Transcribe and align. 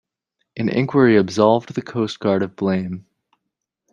An 0.57 0.67
inquiry 0.67 1.15
absolved 1.15 1.75
the 1.75 1.81
Coast 1.83 2.19
Guard 2.19 2.41
of 2.41 2.55
blame. 2.55 3.05